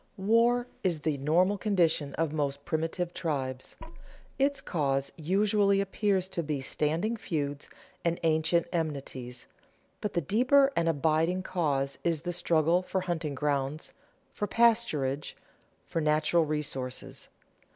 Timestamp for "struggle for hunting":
12.33-13.35